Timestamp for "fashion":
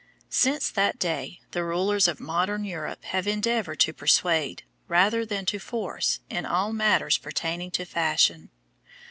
7.85-8.49